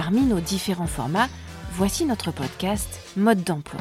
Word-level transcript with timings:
Parmi 0.00 0.20
nos 0.20 0.38
différents 0.38 0.86
formats, 0.86 1.28
voici 1.72 2.04
notre 2.04 2.30
podcast 2.30 3.00
Mode 3.16 3.42
d'emploi. 3.42 3.80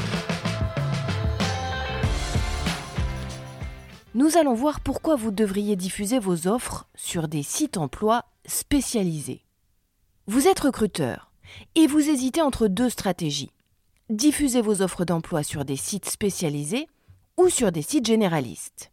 Nous 4.15 4.35
allons 4.35 4.55
voir 4.55 4.79
pourquoi 4.79 5.15
vous 5.15 5.29
devriez 5.29 5.75
diffuser 5.75 6.17
vos 6.17 6.47
offres 6.47 6.87
sur 6.95 7.27
des 7.27 7.43
sites 7.43 7.77
emploi 7.77 8.25
spécialisés. 8.47 9.43
Vous 10.25 10.47
êtes 10.47 10.61
recruteur 10.61 11.31
et 11.75 11.85
vous 11.85 12.09
hésitez 12.09 12.41
entre 12.41 12.67
deux 12.67 12.89
stratégies. 12.89 13.51
Diffusez 14.09 14.61
vos 14.61 14.81
offres 14.81 15.05
d'emploi 15.05 15.43
sur 15.43 15.65
des 15.65 15.77
sites 15.77 16.09
spécialisés 16.09 16.87
ou 17.37 17.47
sur 17.49 17.71
des 17.71 17.83
sites 17.83 18.07
généralistes. 18.07 18.91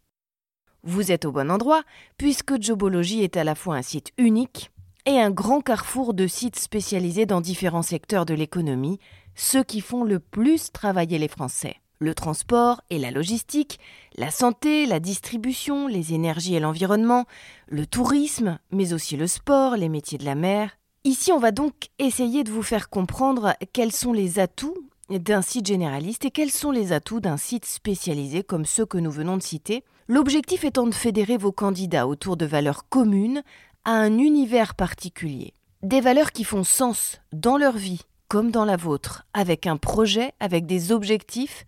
Vous 0.83 1.11
êtes 1.11 1.25
au 1.25 1.31
bon 1.31 1.49
endroit 1.49 1.81
puisque 2.19 2.61
Jobology 2.61 3.23
est 3.23 3.35
à 3.35 3.43
la 3.43 3.55
fois 3.55 3.77
un 3.77 3.81
site 3.81 4.11
unique 4.19 4.69
et 5.05 5.19
un 5.19 5.29
grand 5.29 5.61
carrefour 5.61 6.13
de 6.13 6.27
sites 6.27 6.57
spécialisés 6.57 7.25
dans 7.25 7.41
différents 7.41 7.83
secteurs 7.83 8.25
de 8.25 8.33
l'économie, 8.33 8.99
ceux 9.35 9.63
qui 9.63 9.81
font 9.81 10.03
le 10.03 10.19
plus 10.19 10.71
travailler 10.71 11.17
les 11.17 11.27
Français. 11.27 11.75
Le 11.99 12.13
transport 12.13 12.81
et 12.89 12.99
la 12.99 13.11
logistique, 13.11 13.79
la 14.17 14.31
santé, 14.31 14.85
la 14.85 14.99
distribution, 14.99 15.87
les 15.87 16.13
énergies 16.13 16.55
et 16.55 16.59
l'environnement, 16.59 17.25
le 17.67 17.85
tourisme, 17.85 18.59
mais 18.71 18.93
aussi 18.93 19.15
le 19.15 19.27
sport, 19.27 19.77
les 19.77 19.89
métiers 19.89 20.17
de 20.17 20.25
la 20.25 20.35
mer. 20.35 20.77
Ici, 21.03 21.31
on 21.31 21.39
va 21.39 21.51
donc 21.51 21.89
essayer 21.99 22.43
de 22.43 22.51
vous 22.51 22.63
faire 22.63 22.89
comprendre 22.89 23.53
quels 23.71 23.91
sont 23.91 24.11
les 24.11 24.39
atouts 24.39 24.75
d'un 25.09 25.43
site 25.43 25.67
généraliste 25.67 26.25
et 26.25 26.31
quels 26.31 26.51
sont 26.51 26.71
les 26.71 26.91
atouts 26.91 27.19
d'un 27.19 27.37
site 27.37 27.65
spécialisé 27.65 28.43
comme 28.43 28.65
ceux 28.65 28.85
que 28.85 28.97
nous 28.97 29.11
venons 29.11 29.37
de 29.37 29.43
citer, 29.43 29.83
l'objectif 30.07 30.63
étant 30.63 30.87
de 30.87 30.93
fédérer 30.93 31.37
vos 31.37 31.51
candidats 31.51 32.07
autour 32.07 32.37
de 32.37 32.45
valeurs 32.45 32.89
communes 32.89 33.43
à 33.85 33.91
un 33.91 34.17
univers 34.17 34.73
particulier. 34.73 35.53
Des 35.83 36.01
valeurs 36.01 36.31
qui 36.31 36.43
font 36.43 36.63
sens 36.63 37.21
dans 37.31 37.57
leur 37.57 37.77
vie 37.77 38.01
comme 38.27 38.49
dans 38.49 38.65
la 38.65 38.75
vôtre, 38.75 39.23
avec 39.33 39.67
un 39.67 39.77
projet, 39.77 40.33
avec 40.39 40.65
des 40.65 40.91
objectifs, 40.91 41.63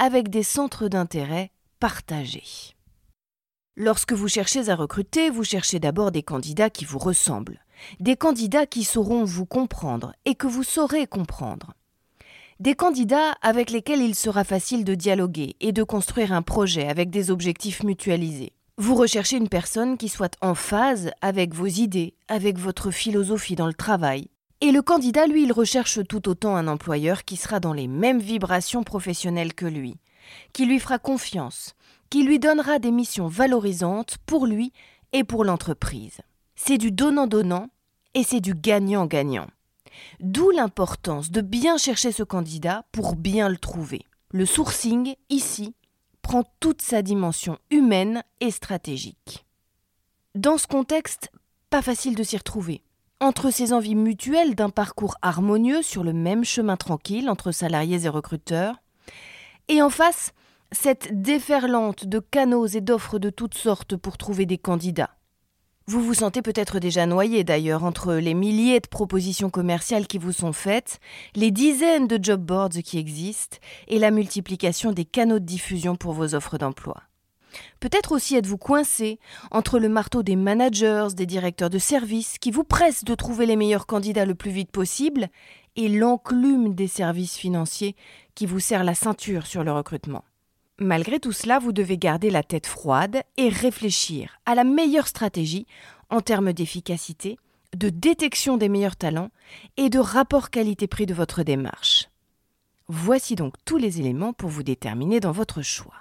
avec 0.00 0.28
des 0.28 0.42
centres 0.42 0.88
d'intérêt 0.88 1.52
partagés. 1.78 2.74
Lorsque 3.76 4.12
vous 4.12 4.26
cherchez 4.26 4.68
à 4.68 4.74
recruter, 4.74 5.30
vous 5.30 5.44
cherchez 5.44 5.78
d'abord 5.78 6.10
des 6.10 6.24
candidats 6.24 6.68
qui 6.68 6.84
vous 6.84 6.98
ressemblent, 6.98 7.64
des 8.00 8.16
candidats 8.16 8.66
qui 8.66 8.82
sauront 8.82 9.24
vous 9.24 9.46
comprendre 9.46 10.12
et 10.24 10.34
que 10.34 10.48
vous 10.48 10.64
saurez 10.64 11.06
comprendre. 11.06 11.74
Des 12.58 12.74
candidats 12.74 13.32
avec 13.40 13.70
lesquels 13.70 14.02
il 14.02 14.16
sera 14.16 14.42
facile 14.42 14.84
de 14.84 14.94
dialoguer 14.96 15.56
et 15.60 15.72
de 15.72 15.84
construire 15.84 16.32
un 16.32 16.42
projet 16.42 16.88
avec 16.88 17.08
des 17.08 17.30
objectifs 17.30 17.84
mutualisés. 17.84 18.52
Vous 18.80 18.94
recherchez 18.94 19.36
une 19.36 19.50
personne 19.50 19.98
qui 19.98 20.08
soit 20.08 20.38
en 20.40 20.54
phase 20.54 21.10
avec 21.20 21.52
vos 21.52 21.66
idées, 21.66 22.14
avec 22.28 22.58
votre 22.58 22.90
philosophie 22.90 23.54
dans 23.54 23.66
le 23.66 23.74
travail. 23.74 24.30
Et 24.62 24.72
le 24.72 24.80
candidat, 24.80 25.26
lui, 25.26 25.42
il 25.42 25.52
recherche 25.52 26.00
tout 26.08 26.30
autant 26.30 26.56
un 26.56 26.66
employeur 26.66 27.26
qui 27.26 27.36
sera 27.36 27.60
dans 27.60 27.74
les 27.74 27.88
mêmes 27.88 28.20
vibrations 28.20 28.82
professionnelles 28.82 29.52
que 29.52 29.66
lui, 29.66 29.98
qui 30.54 30.64
lui 30.64 30.80
fera 30.80 30.98
confiance, 30.98 31.74
qui 32.08 32.22
lui 32.22 32.38
donnera 32.38 32.78
des 32.78 32.90
missions 32.90 33.28
valorisantes 33.28 34.16
pour 34.24 34.46
lui 34.46 34.72
et 35.12 35.24
pour 35.24 35.44
l'entreprise. 35.44 36.22
C'est 36.54 36.78
du 36.78 36.90
donnant-donnant 36.90 37.68
et 38.14 38.22
c'est 38.22 38.40
du 38.40 38.54
gagnant-gagnant. 38.54 39.48
D'où 40.20 40.48
l'importance 40.52 41.30
de 41.30 41.42
bien 41.42 41.76
chercher 41.76 42.12
ce 42.12 42.22
candidat 42.22 42.86
pour 42.92 43.14
bien 43.14 43.50
le 43.50 43.58
trouver. 43.58 44.06
Le 44.30 44.46
sourcing, 44.46 45.16
ici, 45.28 45.74
toute 46.60 46.82
sa 46.82 47.02
dimension 47.02 47.58
humaine 47.70 48.22
et 48.40 48.50
stratégique. 48.50 49.44
Dans 50.34 50.58
ce 50.58 50.66
contexte, 50.66 51.30
pas 51.70 51.82
facile 51.82 52.14
de 52.14 52.22
s'y 52.22 52.36
retrouver. 52.36 52.82
Entre 53.20 53.50
ces 53.50 53.72
envies 53.72 53.96
mutuelles 53.96 54.54
d'un 54.54 54.70
parcours 54.70 55.16
harmonieux 55.22 55.82
sur 55.82 56.04
le 56.04 56.12
même 56.12 56.44
chemin 56.44 56.76
tranquille 56.76 57.28
entre 57.28 57.52
salariés 57.52 58.04
et 58.04 58.08
recruteurs, 58.08 58.76
et 59.68 59.82
en 59.82 59.90
face, 59.90 60.32
cette 60.72 61.20
déferlante 61.20 62.06
de 62.06 62.20
canaux 62.20 62.66
et 62.66 62.80
d'offres 62.80 63.18
de 63.18 63.30
toutes 63.30 63.54
sortes 63.54 63.96
pour 63.96 64.16
trouver 64.16 64.46
des 64.46 64.58
candidats. 64.58 65.16
Vous 65.86 66.02
vous 66.02 66.14
sentez 66.14 66.40
peut-être 66.40 66.78
déjà 66.78 67.06
noyé 67.06 67.42
d'ailleurs 67.42 67.84
entre 67.84 68.14
les 68.14 68.34
milliers 68.34 68.80
de 68.80 68.86
propositions 68.86 69.50
commerciales 69.50 70.06
qui 70.06 70.18
vous 70.18 70.32
sont 70.32 70.52
faites, 70.52 71.00
les 71.34 71.50
dizaines 71.50 72.06
de 72.06 72.22
job 72.22 72.40
boards 72.40 72.82
qui 72.84 72.98
existent 72.98 73.58
et 73.88 73.98
la 73.98 74.10
multiplication 74.10 74.92
des 74.92 75.04
canaux 75.04 75.40
de 75.40 75.44
diffusion 75.44 75.96
pour 75.96 76.12
vos 76.12 76.34
offres 76.34 76.58
d'emploi. 76.58 77.02
Peut-être 77.80 78.12
aussi 78.12 78.36
êtes-vous 78.36 78.58
coincé 78.58 79.18
entre 79.50 79.78
le 79.78 79.88
marteau 79.88 80.22
des 80.22 80.36
managers, 80.36 81.08
des 81.16 81.26
directeurs 81.26 81.70
de 81.70 81.78
services 81.78 82.38
qui 82.38 82.52
vous 82.52 82.64
pressent 82.64 83.04
de 83.04 83.14
trouver 83.14 83.46
les 83.46 83.56
meilleurs 83.56 83.86
candidats 83.86 84.26
le 84.26 84.36
plus 84.36 84.50
vite 84.50 84.70
possible 84.70 85.28
et 85.76 85.88
l'enclume 85.88 86.74
des 86.74 86.88
services 86.88 87.36
financiers 87.36 87.96
qui 88.34 88.46
vous 88.46 88.60
serrent 88.60 88.84
la 88.84 88.94
ceinture 88.94 89.46
sur 89.46 89.64
le 89.64 89.72
recrutement. 89.72 90.24
Malgré 90.82 91.20
tout 91.20 91.32
cela, 91.32 91.58
vous 91.58 91.72
devez 91.72 91.98
garder 91.98 92.30
la 92.30 92.42
tête 92.42 92.66
froide 92.66 93.22
et 93.36 93.50
réfléchir 93.50 94.38
à 94.46 94.54
la 94.54 94.64
meilleure 94.64 95.08
stratégie 95.08 95.66
en 96.08 96.22
termes 96.22 96.54
d'efficacité, 96.54 97.38
de 97.76 97.90
détection 97.90 98.56
des 98.56 98.70
meilleurs 98.70 98.96
talents 98.96 99.30
et 99.76 99.90
de 99.90 99.98
rapport 99.98 100.48
qualité-prix 100.48 101.04
de 101.04 101.12
votre 101.12 101.42
démarche. 101.42 102.08
Voici 102.88 103.34
donc 103.34 103.54
tous 103.66 103.76
les 103.76 104.00
éléments 104.00 104.32
pour 104.32 104.48
vous 104.48 104.62
déterminer 104.62 105.20
dans 105.20 105.32
votre 105.32 105.60
choix. 105.60 105.94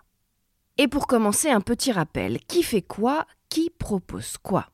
Et 0.77 0.87
pour 0.87 1.07
commencer, 1.07 1.49
un 1.49 1.59
petit 1.59 1.91
rappel. 1.91 2.39
Qui 2.47 2.63
fait 2.63 2.81
quoi? 2.81 3.27
Qui 3.49 3.69
propose 3.69 4.37
quoi? 4.41 4.67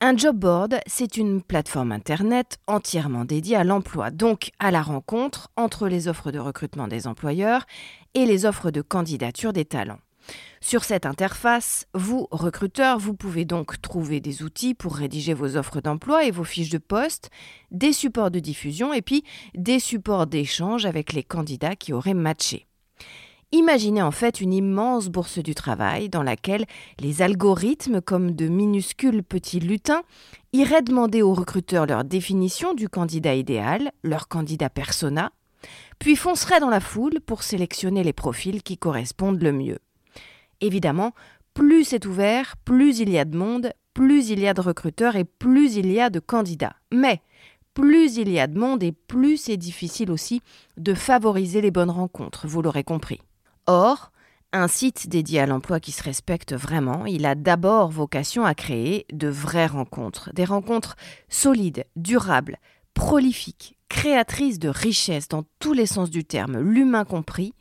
Un 0.00 0.16
job 0.16 0.36
board, 0.36 0.78
c'est 0.86 1.16
une 1.16 1.42
plateforme 1.42 1.92
Internet 1.92 2.58
entièrement 2.66 3.24
dédiée 3.24 3.56
à 3.56 3.64
l'emploi, 3.64 4.10
donc 4.10 4.50
à 4.58 4.70
la 4.70 4.80
rencontre 4.80 5.50
entre 5.56 5.88
les 5.88 6.08
offres 6.08 6.30
de 6.30 6.38
recrutement 6.38 6.88
des 6.88 7.06
employeurs 7.06 7.66
et 8.16 8.24
les 8.24 8.46
offres 8.46 8.70
de 8.70 8.80
candidature 8.80 9.52
des 9.52 9.66
talents. 9.66 10.00
Sur 10.60 10.84
cette 10.84 11.06
interface, 11.06 11.86
vous, 11.94 12.26
recruteurs, 12.30 12.98
vous 12.98 13.14
pouvez 13.14 13.44
donc 13.44 13.80
trouver 13.80 14.20
des 14.20 14.42
outils 14.42 14.74
pour 14.74 14.96
rédiger 14.96 15.34
vos 15.34 15.56
offres 15.56 15.82
d'emploi 15.82 16.24
et 16.24 16.30
vos 16.30 16.42
fiches 16.42 16.70
de 16.70 16.78
poste, 16.78 17.30
des 17.70 17.92
supports 17.92 18.30
de 18.30 18.40
diffusion 18.40 18.92
et 18.94 19.02
puis 19.02 19.22
des 19.54 19.78
supports 19.78 20.26
d'échange 20.26 20.86
avec 20.86 21.12
les 21.12 21.22
candidats 21.22 21.76
qui 21.76 21.92
auraient 21.92 22.14
matché. 22.14 22.66
Imaginez 23.52 24.02
en 24.02 24.10
fait 24.10 24.40
une 24.40 24.54
immense 24.54 25.08
bourse 25.08 25.38
du 25.38 25.54
travail 25.54 26.08
dans 26.08 26.22
laquelle 26.22 26.64
les 26.98 27.20
algorithmes, 27.22 28.00
comme 28.00 28.32
de 28.32 28.48
minuscules 28.48 29.22
petits 29.22 29.60
lutins, 29.60 30.02
iraient 30.54 30.82
demander 30.82 31.20
aux 31.22 31.34
recruteurs 31.34 31.86
leur 31.86 32.02
définition 32.02 32.72
du 32.72 32.88
candidat 32.88 33.34
idéal, 33.34 33.92
leur 34.02 34.26
candidat 34.26 34.70
persona, 34.70 35.32
puis 35.98 36.16
fonceraient 36.16 36.60
dans 36.60 36.70
la 36.70 36.80
foule 36.80 37.20
pour 37.20 37.42
sélectionner 37.42 38.02
les 38.02 38.12
profils 38.12 38.62
qui 38.62 38.78
correspondent 38.78 39.42
le 39.42 39.52
mieux. 39.52 39.78
Évidemment, 40.60 41.12
plus 41.54 41.84
c'est 41.84 42.06
ouvert, 42.06 42.56
plus 42.64 42.98
il 42.98 43.10
y 43.10 43.18
a 43.18 43.24
de 43.24 43.36
monde, 43.36 43.72
plus 43.94 44.28
il 44.30 44.40
y 44.40 44.48
a 44.48 44.54
de 44.54 44.60
recruteurs 44.60 45.16
et 45.16 45.24
plus 45.24 45.76
il 45.76 45.90
y 45.90 46.00
a 46.00 46.10
de 46.10 46.20
candidats. 46.20 46.76
Mais 46.92 47.20
plus 47.74 48.16
il 48.16 48.30
y 48.30 48.40
a 48.40 48.46
de 48.46 48.58
monde 48.58 48.82
et 48.82 48.92
plus 48.92 49.36
c'est 49.36 49.56
difficile 49.56 50.10
aussi 50.10 50.42
de 50.76 50.94
favoriser 50.94 51.60
les 51.60 51.70
bonnes 51.70 51.90
rencontres, 51.90 52.46
vous 52.46 52.62
l'aurez 52.62 52.84
compris. 52.84 53.20
Or, 53.66 54.12
un 54.52 54.68
site 54.68 55.08
dédié 55.08 55.40
à 55.40 55.46
l'emploi 55.46 55.80
qui 55.80 55.92
se 55.92 56.02
respecte 56.02 56.54
vraiment, 56.54 57.04
il 57.04 57.26
a 57.26 57.34
d'abord 57.34 57.90
vocation 57.90 58.44
à 58.44 58.54
créer 58.54 59.06
de 59.12 59.28
vraies 59.28 59.66
rencontres, 59.66 60.30
des 60.32 60.44
rencontres 60.44 60.96
solides, 61.28 61.84
durables, 61.96 62.58
prolifiques, 62.96 63.76
créatrices 63.90 64.58
de 64.58 64.70
richesse 64.70 65.28
dans 65.28 65.44
tous 65.60 65.74
les 65.74 65.86
sens 65.86 66.10
du 66.10 66.24
terme, 66.24 66.58
l'humain 66.58 67.04
compris, 67.04 67.52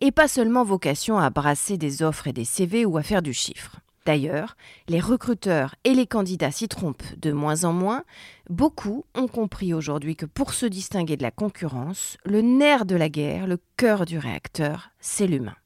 et 0.00 0.10
pas 0.10 0.26
seulement 0.26 0.64
vocation 0.64 1.18
à 1.18 1.28
brasser 1.28 1.76
des 1.76 2.02
offres 2.02 2.26
et 2.26 2.32
des 2.32 2.46
CV 2.46 2.86
ou 2.86 2.96
à 2.96 3.02
faire 3.02 3.20
du 3.20 3.34
chiffre. 3.34 3.76
D'ailleurs, 4.06 4.56
les 4.88 4.98
recruteurs 4.98 5.74
et 5.84 5.92
les 5.92 6.06
candidats 6.06 6.50
s'y 6.50 6.66
trompent 6.66 7.04
de 7.18 7.30
moins 7.30 7.64
en 7.64 7.74
moins. 7.74 8.04
Beaucoup 8.48 9.04
ont 9.14 9.28
compris 9.28 9.74
aujourd'hui 9.74 10.16
que 10.16 10.24
pour 10.24 10.54
se 10.54 10.64
distinguer 10.64 11.18
de 11.18 11.22
la 11.22 11.30
concurrence, 11.30 12.16
le 12.24 12.40
nerf 12.40 12.86
de 12.86 12.96
la 12.96 13.10
guerre, 13.10 13.46
le 13.46 13.58
cœur 13.76 14.06
du 14.06 14.16
réacteur, 14.16 14.88
c'est 14.98 15.26
l'humain. 15.26 15.56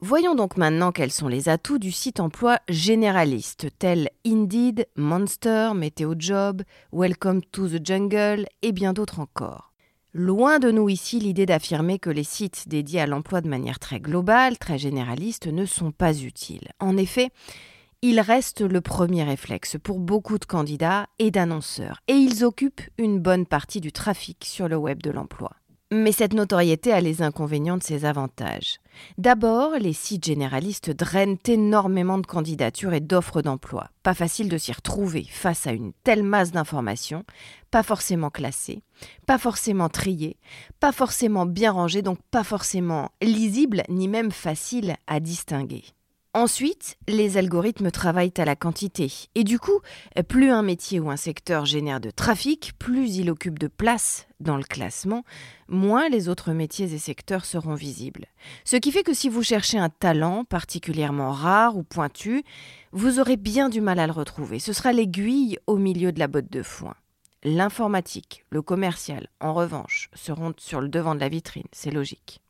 Voyons 0.00 0.36
donc 0.36 0.56
maintenant 0.56 0.92
quels 0.92 1.10
sont 1.10 1.26
les 1.26 1.48
atouts 1.48 1.80
du 1.80 1.90
site 1.90 2.20
emploi 2.20 2.60
généraliste, 2.68 3.66
tels 3.80 4.10
Indeed, 4.24 4.86
Monster, 4.94 5.72
MeteoJob, 5.74 6.62
Welcome 6.92 7.42
to 7.50 7.66
the 7.66 7.84
Jungle 7.84 8.46
et 8.62 8.70
bien 8.70 8.92
d'autres 8.92 9.18
encore. 9.18 9.72
Loin 10.14 10.60
de 10.60 10.70
nous 10.70 10.88
ici 10.88 11.18
l'idée 11.18 11.46
d'affirmer 11.46 11.98
que 11.98 12.10
les 12.10 12.22
sites 12.22 12.68
dédiés 12.68 13.00
à 13.00 13.06
l'emploi 13.08 13.40
de 13.40 13.48
manière 13.48 13.80
très 13.80 13.98
globale, 13.98 14.56
très 14.56 14.78
généraliste, 14.78 15.48
ne 15.48 15.66
sont 15.66 15.90
pas 15.90 16.14
utiles. 16.16 16.68
En 16.78 16.96
effet, 16.96 17.30
ils 18.00 18.20
restent 18.20 18.60
le 18.60 18.80
premier 18.80 19.24
réflexe 19.24 19.78
pour 19.82 19.98
beaucoup 19.98 20.38
de 20.38 20.44
candidats 20.44 21.08
et 21.18 21.32
d'annonceurs, 21.32 22.02
et 22.06 22.14
ils 22.14 22.44
occupent 22.44 22.82
une 22.98 23.18
bonne 23.18 23.46
partie 23.46 23.80
du 23.80 23.90
trafic 23.90 24.44
sur 24.44 24.68
le 24.68 24.76
web 24.76 25.02
de 25.02 25.10
l'emploi. 25.10 25.50
Mais 25.90 26.12
cette 26.12 26.34
notoriété 26.34 26.92
a 26.92 27.00
les 27.00 27.22
inconvénients 27.22 27.78
de 27.78 27.82
ses 27.82 28.04
avantages. 28.04 28.78
D'abord, 29.16 29.72
les 29.80 29.94
sites 29.94 30.26
généralistes 30.26 30.90
drainent 30.90 31.38
énormément 31.46 32.18
de 32.18 32.26
candidatures 32.26 32.92
et 32.92 33.00
d'offres 33.00 33.40
d'emploi. 33.40 33.88
Pas 34.02 34.12
facile 34.12 34.50
de 34.50 34.58
s'y 34.58 34.70
retrouver 34.70 35.24
face 35.30 35.66
à 35.66 35.72
une 35.72 35.94
telle 36.04 36.24
masse 36.24 36.52
d'informations, 36.52 37.24
pas 37.70 37.82
forcément 37.82 38.28
classées, 38.28 38.82
pas 39.26 39.38
forcément 39.38 39.88
triées, 39.88 40.36
pas 40.78 40.92
forcément 40.92 41.46
bien 41.46 41.72
rangées, 41.72 42.02
donc 42.02 42.18
pas 42.30 42.44
forcément 42.44 43.10
lisibles 43.22 43.82
ni 43.88 44.08
même 44.08 44.30
faciles 44.30 44.94
à 45.06 45.20
distinguer. 45.20 45.84
Ensuite, 46.34 46.98
les 47.08 47.38
algorithmes 47.38 47.90
travaillent 47.90 48.34
à 48.36 48.44
la 48.44 48.54
quantité. 48.54 49.10
Et 49.34 49.44
du 49.44 49.58
coup, 49.58 49.80
plus 50.28 50.50
un 50.50 50.62
métier 50.62 51.00
ou 51.00 51.10
un 51.10 51.16
secteur 51.16 51.64
génère 51.64 52.00
de 52.00 52.10
trafic, 52.10 52.74
plus 52.78 53.16
il 53.16 53.30
occupe 53.30 53.58
de 53.58 53.66
place 53.66 54.26
dans 54.38 54.58
le 54.58 54.62
classement, 54.62 55.24
moins 55.68 56.08
les 56.10 56.28
autres 56.28 56.52
métiers 56.52 56.92
et 56.92 56.98
secteurs 56.98 57.46
seront 57.46 57.74
visibles. 57.74 58.26
Ce 58.64 58.76
qui 58.76 58.92
fait 58.92 59.02
que 59.02 59.14
si 59.14 59.30
vous 59.30 59.42
cherchez 59.42 59.78
un 59.78 59.88
talent 59.88 60.44
particulièrement 60.44 61.32
rare 61.32 61.76
ou 61.78 61.82
pointu, 61.82 62.44
vous 62.92 63.20
aurez 63.20 63.36
bien 63.36 63.70
du 63.70 63.80
mal 63.80 63.98
à 63.98 64.06
le 64.06 64.12
retrouver. 64.12 64.58
Ce 64.58 64.74
sera 64.74 64.92
l'aiguille 64.92 65.58
au 65.66 65.76
milieu 65.78 66.12
de 66.12 66.18
la 66.18 66.28
botte 66.28 66.52
de 66.52 66.62
foin. 66.62 66.94
L'informatique, 67.42 68.44
le 68.50 68.60
commercial, 68.62 69.28
en 69.40 69.54
revanche, 69.54 70.10
seront 70.14 70.52
sur 70.58 70.80
le 70.80 70.88
devant 70.88 71.14
de 71.14 71.20
la 71.20 71.28
vitrine, 71.28 71.68
c'est 71.72 71.90
logique. 71.90 72.42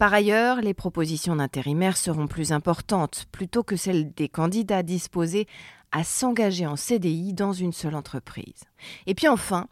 Par 0.00 0.14
ailleurs, 0.14 0.62
les 0.62 0.72
propositions 0.72 1.36
d'intérimaires 1.36 1.98
seront 1.98 2.26
plus 2.26 2.52
importantes, 2.52 3.26
plutôt 3.32 3.62
que 3.62 3.76
celles 3.76 4.14
des 4.14 4.30
candidats 4.30 4.82
disposés 4.82 5.46
à 5.92 6.04
s'engager 6.04 6.66
en 6.66 6.76
CDI 6.76 7.34
dans 7.34 7.52
une 7.52 7.74
seule 7.74 7.94
entreprise. 7.94 8.64
Et 9.06 9.14
puis 9.14 9.28
enfin, 9.28 9.68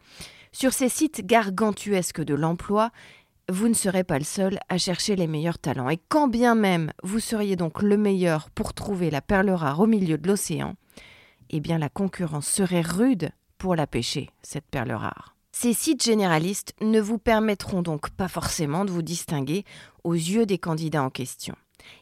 sur 0.53 0.75
ces 0.75 0.91
sites 0.91 1.25
gargantuesques 1.25 2.23
de 2.23 2.35
l'emploi, 2.35 2.91
vous 3.49 3.69
ne 3.69 3.73
serez 3.73 4.05
pas 4.05 4.19
le 4.19 4.25
seul 4.27 4.59
à 4.69 4.77
chercher 4.77 5.17
les 5.17 5.27
meilleurs 5.27 5.59
talents. 5.59 5.89
Et 5.89 5.99
quand 6.11 6.29
bien 6.29 6.55
même 6.55 6.93
vous 7.03 7.21
seriez 7.21 7.57
donc 7.57 7.81
le 7.81 7.97
meilleur 7.97 8.51
pour 8.51 8.75
trouver 8.75 9.11
la 9.11 9.23
perle 9.23 9.49
rare 9.49 9.81
au 9.81 9.87
milieu 9.87 10.19
de 10.19 10.29
l'océan, 10.29 10.75
eh 11.49 11.61
bien 11.61 11.79
la 11.79 11.89
concurrence 11.89 12.49
serait 12.49 12.83
rude 12.83 13.31
pour 13.57 13.77
la 13.77 13.87
pêcher, 13.87 14.29
cette 14.43 14.67
perle 14.67 14.93
rare. 14.93 15.38
Ces 15.61 15.73
sites 15.73 16.05
généralistes 16.05 16.73
ne 16.81 17.01
vous 17.01 17.19
permettront 17.19 17.83
donc 17.83 18.11
pas 18.11 18.29
forcément 18.29 18.85
de 18.85 18.93
vous 18.93 19.03
distinguer 19.03 19.65
aux 20.05 20.15
yeux 20.15 20.47
des 20.47 20.57
candidats 20.57 21.03
en 21.03 21.11
question. 21.11 21.57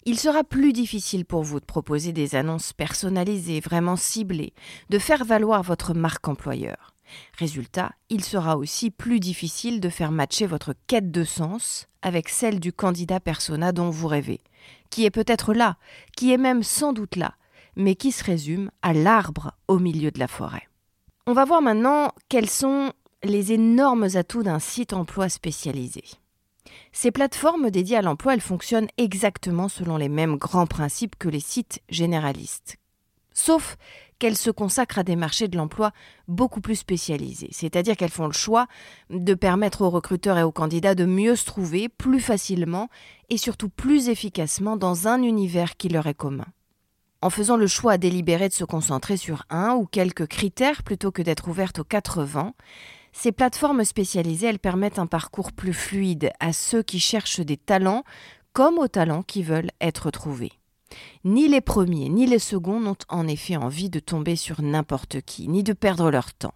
Il 0.04 0.18
sera 0.18 0.44
plus 0.44 0.74
difficile 0.74 1.24
pour 1.24 1.42
vous 1.42 1.58
de 1.58 1.64
proposer 1.64 2.12
des 2.12 2.34
annonces 2.34 2.74
personnalisées, 2.74 3.60
vraiment 3.60 3.96
ciblées, 3.96 4.52
de 4.90 4.98
faire 4.98 5.24
valoir 5.24 5.62
votre 5.62 5.94
marque 5.94 6.28
employeur. 6.28 6.92
Résultat, 7.38 7.92
il 8.10 8.22
sera 8.22 8.58
aussi 8.58 8.90
plus 8.90 9.20
difficile 9.20 9.80
de 9.80 9.88
faire 9.88 10.12
matcher 10.12 10.46
votre 10.46 10.74
quête 10.86 11.10
de 11.10 11.24
sens 11.24 11.86
avec 12.02 12.28
celle 12.28 12.60
du 12.60 12.74
candidat 12.74 13.20
persona 13.20 13.72
dont 13.72 13.88
vous 13.88 14.08
rêvez, 14.08 14.42
qui 14.90 15.06
est 15.06 15.10
peut-être 15.10 15.54
là, 15.54 15.78
qui 16.14 16.30
est 16.30 16.36
même 16.36 16.62
sans 16.62 16.92
doute 16.92 17.16
là, 17.16 17.32
mais 17.74 17.94
qui 17.94 18.12
se 18.12 18.22
résume 18.22 18.70
à 18.82 18.92
l'arbre 18.92 19.52
au 19.66 19.78
milieu 19.78 20.10
de 20.10 20.18
la 20.18 20.28
forêt. 20.28 20.68
On 21.26 21.32
va 21.32 21.46
voir 21.46 21.62
maintenant 21.62 22.12
quels 22.28 22.50
sont 22.50 22.92
les 23.24 23.52
énormes 23.52 24.08
atouts 24.14 24.42
d'un 24.42 24.58
site 24.58 24.92
emploi 24.92 25.28
spécialisé. 25.28 26.04
Ces 26.92 27.10
plateformes 27.10 27.70
dédiées 27.70 27.96
à 27.96 28.02
l'emploi, 28.02 28.34
elles 28.34 28.40
fonctionnent 28.40 28.88
exactement 28.98 29.68
selon 29.68 29.96
les 29.96 30.08
mêmes 30.08 30.36
grands 30.36 30.66
principes 30.66 31.16
que 31.18 31.28
les 31.28 31.40
sites 31.40 31.82
généralistes. 31.88 32.76
Sauf 33.32 33.76
qu'elles 34.18 34.36
se 34.36 34.50
consacrent 34.50 34.98
à 34.98 35.02
des 35.02 35.14
marchés 35.14 35.46
de 35.46 35.58
l'emploi 35.58 35.92
beaucoup 36.26 36.62
plus 36.62 36.76
spécialisés, 36.76 37.50
c'est-à-dire 37.52 37.96
qu'elles 37.96 38.10
font 38.10 38.26
le 38.26 38.32
choix 38.32 38.66
de 39.10 39.34
permettre 39.34 39.82
aux 39.82 39.90
recruteurs 39.90 40.38
et 40.38 40.42
aux 40.42 40.52
candidats 40.52 40.94
de 40.94 41.04
mieux 41.04 41.36
se 41.36 41.44
trouver 41.44 41.90
plus 41.90 42.20
facilement 42.20 42.88
et 43.28 43.36
surtout 43.36 43.68
plus 43.68 44.08
efficacement 44.08 44.78
dans 44.78 45.06
un 45.06 45.22
univers 45.22 45.76
qui 45.76 45.90
leur 45.90 46.06
est 46.06 46.14
commun. 46.14 46.46
En 47.20 47.28
faisant 47.28 47.56
le 47.56 47.66
choix 47.66 47.98
délibéré 47.98 48.48
de 48.48 48.54
se 48.54 48.64
concentrer 48.64 49.18
sur 49.18 49.44
un 49.50 49.74
ou 49.74 49.84
quelques 49.84 50.26
critères 50.26 50.82
plutôt 50.82 51.10
que 51.10 51.22
d'être 51.22 51.48
ouvertes 51.48 51.80
aux 51.80 51.84
quatre 51.84 52.22
vents, 52.22 52.54
ces 53.18 53.32
plateformes 53.32 53.84
spécialisées, 53.84 54.48
elles 54.48 54.58
permettent 54.58 54.98
un 54.98 55.06
parcours 55.06 55.52
plus 55.52 55.72
fluide 55.72 56.30
à 56.38 56.52
ceux 56.52 56.82
qui 56.82 57.00
cherchent 57.00 57.40
des 57.40 57.56
talents 57.56 58.04
comme 58.52 58.78
aux 58.78 58.88
talents 58.88 59.22
qui 59.22 59.42
veulent 59.42 59.70
être 59.80 60.10
trouvés. 60.10 60.52
Ni 61.24 61.48
les 61.48 61.62
premiers 61.62 62.10
ni 62.10 62.26
les 62.26 62.38
seconds 62.38 62.78
n'ont 62.78 62.96
en 63.08 63.26
effet 63.26 63.56
envie 63.56 63.88
de 63.88 64.00
tomber 64.00 64.36
sur 64.36 64.60
n'importe 64.60 65.22
qui, 65.22 65.48
ni 65.48 65.62
de 65.62 65.72
perdre 65.72 66.10
leur 66.10 66.34
temps. 66.34 66.54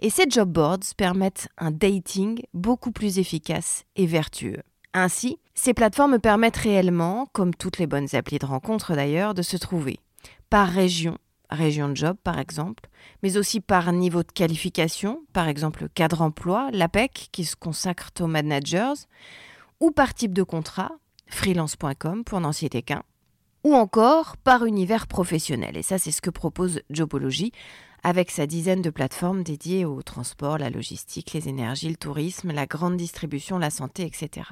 Et 0.00 0.10
ces 0.10 0.26
job 0.28 0.50
boards 0.50 0.94
permettent 0.96 1.48
un 1.56 1.70
dating 1.70 2.42
beaucoup 2.52 2.90
plus 2.90 3.20
efficace 3.20 3.84
et 3.94 4.06
vertueux. 4.06 4.62
Ainsi, 4.94 5.38
ces 5.54 5.72
plateformes 5.72 6.18
permettent 6.18 6.56
réellement, 6.56 7.26
comme 7.32 7.54
toutes 7.54 7.78
les 7.78 7.86
bonnes 7.86 8.14
applis 8.14 8.40
de 8.40 8.46
rencontre 8.46 8.94
d'ailleurs, 8.94 9.34
de 9.34 9.42
se 9.42 9.56
trouver 9.56 10.00
par 10.50 10.68
région, 10.68 11.16
région 11.54 11.88
de 11.88 11.96
job 11.96 12.16
par 12.22 12.38
exemple, 12.38 12.88
mais 13.22 13.36
aussi 13.36 13.60
par 13.60 13.92
niveau 13.92 14.22
de 14.22 14.32
qualification, 14.32 15.22
par 15.32 15.48
exemple 15.48 15.88
cadre 15.94 16.22
emploi, 16.22 16.70
l'APEC 16.72 17.28
qui 17.32 17.44
se 17.44 17.56
consacre 17.56 18.10
aux 18.20 18.26
managers, 18.26 19.06
ou 19.80 19.90
par 19.90 20.14
type 20.14 20.32
de 20.32 20.42
contrat, 20.42 20.92
freelance.com 21.26 22.24
pour 22.24 22.40
n'en 22.40 22.52
citer 22.52 22.82
qu'un, 22.82 23.02
ou 23.64 23.74
encore 23.74 24.36
par 24.36 24.64
univers 24.64 25.06
professionnel. 25.06 25.76
Et 25.76 25.82
ça, 25.82 25.98
c'est 25.98 26.10
ce 26.10 26.20
que 26.20 26.30
propose 26.30 26.82
Jobology 26.90 27.52
avec 28.02 28.30
sa 28.30 28.46
dizaine 28.46 28.82
de 28.82 28.90
plateformes 28.90 29.42
dédiées 29.42 29.84
au 29.84 30.02
transport, 30.02 30.58
la 30.58 30.70
logistique, 30.70 31.32
les 31.32 31.48
énergies, 31.48 31.88
le 31.88 31.96
tourisme, 31.96 32.52
la 32.52 32.66
grande 32.66 32.96
distribution, 32.96 33.58
la 33.58 33.70
santé, 33.70 34.04
etc. 34.04 34.50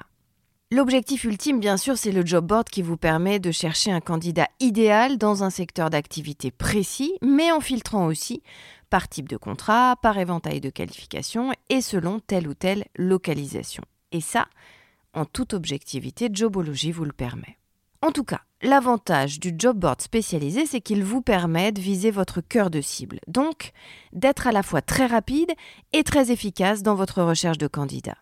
L'objectif 0.72 1.24
ultime, 1.24 1.58
bien 1.58 1.76
sûr, 1.76 1.98
c'est 1.98 2.12
le 2.12 2.24
job 2.24 2.46
board 2.46 2.68
qui 2.68 2.80
vous 2.80 2.96
permet 2.96 3.40
de 3.40 3.50
chercher 3.50 3.90
un 3.90 4.00
candidat 4.00 4.46
idéal 4.60 5.18
dans 5.18 5.42
un 5.42 5.50
secteur 5.50 5.90
d'activité 5.90 6.52
précis, 6.52 7.12
mais 7.22 7.50
en 7.50 7.58
filtrant 7.58 8.06
aussi 8.06 8.44
par 8.88 9.08
type 9.08 9.28
de 9.28 9.36
contrat, 9.36 9.96
par 10.00 10.16
éventail 10.18 10.60
de 10.60 10.70
qualifications 10.70 11.50
et 11.70 11.80
selon 11.80 12.20
telle 12.20 12.46
ou 12.46 12.54
telle 12.54 12.84
localisation. 12.94 13.82
Et 14.12 14.20
ça, 14.20 14.46
en 15.12 15.24
toute 15.24 15.54
objectivité, 15.54 16.28
Jobology 16.32 16.92
vous 16.92 17.04
le 17.04 17.12
permet. 17.12 17.58
En 18.00 18.12
tout 18.12 18.24
cas, 18.24 18.42
l'avantage 18.62 19.40
du 19.40 19.52
job 19.58 19.76
board 19.76 20.00
spécialisé, 20.00 20.66
c'est 20.66 20.80
qu'il 20.80 21.02
vous 21.02 21.20
permet 21.20 21.72
de 21.72 21.80
viser 21.80 22.12
votre 22.12 22.40
cœur 22.40 22.70
de 22.70 22.80
cible, 22.80 23.18
donc 23.26 23.72
d'être 24.12 24.46
à 24.46 24.52
la 24.52 24.62
fois 24.62 24.82
très 24.82 25.06
rapide 25.06 25.50
et 25.92 26.04
très 26.04 26.30
efficace 26.30 26.84
dans 26.84 26.94
votre 26.94 27.22
recherche 27.22 27.58
de 27.58 27.66
candidats. 27.66 28.18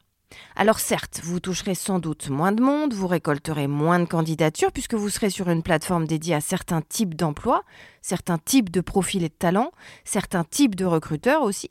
Alors 0.57 0.81
certes, 0.81 1.21
vous 1.23 1.41
toucherez 1.41 1.75
sans 1.75 1.99
doute 1.99 2.29
moins 2.29 2.53
de 2.53 2.63
monde, 2.63 2.93
vous 2.93 3.07
récolterez 3.07 3.67
moins 3.67 4.01
de 4.01 4.05
candidatures 4.05 4.73
puisque 4.73 4.95
vous 4.95 5.09
serez 5.09 5.31
sur 5.31 5.49
une 5.49 5.63
plateforme 5.63 6.07
dédiée 6.07 6.35
à 6.35 6.41
certains 6.41 6.83
types 6.83 7.15
d'emplois, 7.15 7.63
certains 8.03 8.39
types 8.39 8.71
de 8.71 8.81
profils 8.81 9.23
et 9.23 9.29
de 9.29 9.35
talents, 9.35 9.73
certains 10.05 10.45
types 10.45 10.75
de 10.75 10.85
recruteurs 10.85 11.43
aussi. 11.43 11.71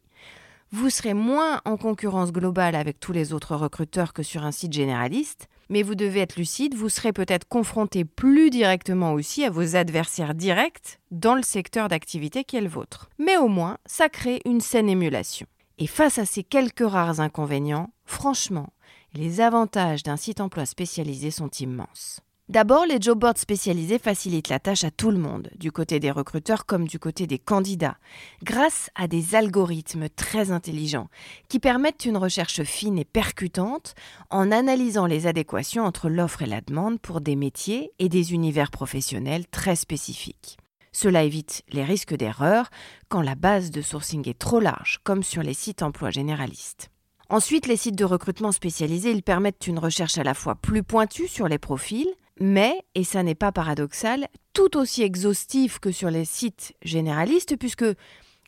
Vous 0.71 0.89
serez 0.89 1.13
moins 1.13 1.61
en 1.63 1.77
concurrence 1.77 2.33
globale 2.33 2.75
avec 2.75 2.99
tous 2.99 3.13
les 3.13 3.31
autres 3.31 3.55
recruteurs 3.55 4.11
que 4.11 4.23
sur 4.23 4.43
un 4.43 4.51
site 4.51 4.73
généraliste, 4.73 5.47
mais 5.69 5.81
vous 5.81 5.95
devez 5.95 6.21
être 6.21 6.35
lucide, 6.35 6.75
vous 6.75 6.89
serez 6.89 7.13
peut-être 7.13 7.47
confronté 7.47 8.03
plus 8.03 8.49
directement 8.49 9.13
aussi 9.13 9.45
à 9.45 9.49
vos 9.49 9.75
adversaires 9.75 10.33
directs 10.33 10.99
dans 11.11 11.35
le 11.35 11.41
secteur 11.41 11.87
d'activité 11.87 12.43
qui 12.43 12.57
est 12.57 12.61
le 12.61 12.67
vôtre. 12.67 13.09
Mais 13.17 13.37
au 13.37 13.47
moins, 13.47 13.77
ça 13.85 14.09
crée 14.09 14.41
une 14.45 14.61
saine 14.61 14.89
émulation. 14.89 15.47
Et 15.79 15.87
face 15.87 16.17
à 16.17 16.25
ces 16.25 16.43
quelques 16.43 16.87
rares 16.87 17.19
inconvénients, 17.19 17.91
franchement, 18.03 18.73
les 19.13 19.41
avantages 19.41 20.01
d'un 20.01 20.17
site 20.17 20.41
emploi 20.41 20.65
spécialisé 20.65 21.29
sont 21.29 21.49
immenses. 21.59 22.21
D'abord, 22.49 22.85
les 22.85 22.99
job 22.99 23.19
boards 23.19 23.37
spécialisés 23.37 23.99
facilitent 23.99 24.47
la 24.47 24.59
tâche 24.59 24.85
à 24.85 24.89
tout 24.89 25.11
le 25.11 25.19
monde, 25.19 25.49
du 25.57 25.71
côté 25.71 25.99
des 25.99 26.09
recruteurs 26.09 26.65
comme 26.65 26.87
du 26.87 26.97
côté 26.97 27.27
des 27.27 27.37
candidats, 27.37 27.97
grâce 28.41 28.89
à 28.95 29.07
des 29.07 29.35
algorithmes 29.35 30.07
très 30.09 30.49
intelligents 30.49 31.09
qui 31.49 31.59
permettent 31.59 32.05
une 32.05 32.17
recherche 32.17 32.63
fine 32.63 32.97
et 32.97 33.05
percutante 33.05 33.95
en 34.29 34.49
analysant 34.51 35.07
les 35.07 35.27
adéquations 35.27 35.83
entre 35.83 36.09
l'offre 36.09 36.41
et 36.41 36.47
la 36.47 36.61
demande 36.61 36.99
pour 37.01 37.19
des 37.19 37.35
métiers 37.35 37.91
et 37.99 38.07
des 38.07 38.33
univers 38.33 38.71
professionnels 38.71 39.45
très 39.45 39.75
spécifiques. 39.75 40.57
Cela 40.99 41.23
évite 41.23 41.61
les 41.69 41.83
risques 41.83 42.15
d'erreur 42.15 42.71
quand 43.07 43.21
la 43.21 43.35
base 43.35 43.69
de 43.69 43.83
sourcing 43.83 44.27
est 44.27 44.39
trop 44.39 44.59
large, 44.59 44.97
comme 45.03 45.21
sur 45.21 45.43
les 45.43 45.53
sites 45.53 45.83
emploi 45.83 46.09
généralistes. 46.09 46.89
Ensuite, 47.29 47.67
les 47.67 47.77
sites 47.77 47.95
de 47.95 48.03
recrutement 48.03 48.51
spécialisés, 48.51 49.11
ils 49.11 49.21
permettent 49.21 49.67
une 49.67 49.77
recherche 49.77 50.17
à 50.17 50.23
la 50.23 50.33
fois 50.33 50.55
plus 50.55 50.81
pointue 50.81 51.27
sur 51.27 51.47
les 51.47 51.59
profils, 51.59 52.09
mais, 52.39 52.81
et 52.95 53.03
ça 53.03 53.21
n'est 53.21 53.35
pas 53.35 53.51
paradoxal, 53.51 54.27
tout 54.53 54.75
aussi 54.75 55.03
exhaustif 55.03 55.77
que 55.77 55.91
sur 55.91 56.09
les 56.09 56.25
sites 56.25 56.73
généralistes, 56.81 57.57
puisque 57.57 57.85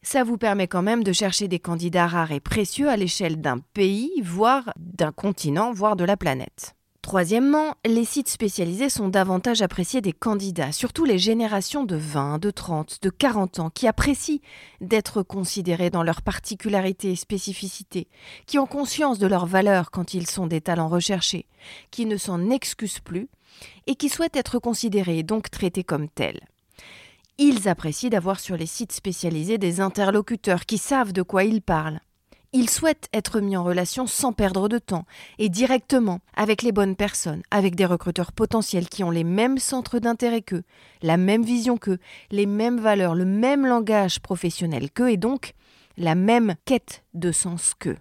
ça 0.02 0.24
vous 0.24 0.40
permet 0.40 0.68
quand 0.68 0.82
même 0.82 1.04
de 1.04 1.14
chercher 1.14 1.48
des 1.48 1.60
candidats 1.60 2.08
rares 2.08 2.32
et 2.32 2.40
précieux 2.40 2.90
à 2.90 2.98
l'échelle 2.98 3.42
d'un 3.42 3.60
pays, 3.76 4.10
voire 4.24 4.74
d'un 4.76 5.12
continent, 5.12 5.72
voire 5.72 5.96
de 5.96 6.04
la 6.04 6.18
planète. 6.18 6.74
Troisièmement, 7.02 7.76
les 7.86 8.04
sites 8.04 8.28
spécialisés 8.28 8.90
sont 8.90 9.08
davantage 9.08 9.62
appréciés 9.62 10.02
des 10.02 10.12
candidats, 10.12 10.72
surtout 10.72 11.06
les 11.06 11.18
générations 11.18 11.84
de 11.84 11.96
20, 11.96 12.40
de 12.40 12.52
30, 12.52 13.02
de 13.02 13.10
40 13.10 13.60
ans, 13.60 13.70
qui 13.70 13.88
apprécient 13.88 14.42
d'être 14.82 15.24
considérés 15.24 15.90
dans 15.90 16.04
leurs 16.04 16.22
particularités 16.22 17.12
et 17.12 17.16
spécificités, 17.16 18.08
qui 18.46 18.60
ont 18.60 18.68
conscience 18.68 19.18
de 19.18 19.28
leur 19.28 19.46
valeur 19.46 19.92
quand 19.92 20.14
ils 20.14 20.28
sont 20.28 20.46
des 20.46 20.62
talents 20.62 20.90
recherchés, 20.90 21.48
qui 21.90 22.06
ne 22.06 22.18
s'en 22.18 22.50
excusent 22.50 23.00
plus 23.00 23.30
et 23.88 23.96
qui 23.96 24.10
souhaitent 24.10 24.36
être 24.36 24.60
considérés 24.60 25.20
et 25.20 25.24
donc 25.24 25.50
traités 25.50 25.84
comme 25.84 26.10
tels. 26.10 26.42
Ils 27.38 27.70
apprécient 27.70 28.10
d'avoir 28.10 28.40
sur 28.40 28.58
les 28.58 28.66
sites 28.66 28.92
spécialisés 28.92 29.58
des 29.58 29.80
interlocuteurs 29.80 30.66
qui 30.66 30.78
savent 30.78 31.14
de 31.14 31.22
quoi 31.22 31.46
ils 31.46 31.62
parlent, 31.62 32.02
ils 32.54 32.70
souhaitent 32.70 33.10
être 33.14 33.40
mis 33.40 33.56
en 33.58 33.64
relation 33.64 34.08
sans 34.08 34.34
perdre 34.34 34.70
de 34.70 34.80
temps 34.80 35.06
et 35.38 35.50
directement 35.50 36.20
avec 36.36 36.62
les 36.62 36.72
bonnes 36.72 36.96
personnes, 36.96 37.44
avec 37.52 37.76
des 37.76 37.86
recruteurs 37.86 38.32
potentiels 38.32 38.90
qui 38.90 39.04
ont 39.04 39.12
les 39.12 39.24
mêmes 39.24 39.58
centres 39.58 40.00
d'intérêt 40.00 40.42
qu'eux, 40.42 40.64
la 41.02 41.18
même 41.18 41.44
vision 41.44 41.78
qu'eux, 41.78 42.00
les 42.32 42.46
mêmes 42.46 42.80
valeurs, 42.80 43.16
le 43.16 43.26
même 43.26 43.66
langage 43.66 44.20
professionnel 44.20 44.90
qu'eux 44.92 45.12
et 45.12 45.18
donc 45.18 45.54
la 45.98 46.16
même 46.16 46.56
quête 46.66 47.04
de 47.14 47.32
sens 47.32 47.74
qu'eux. 47.78 47.98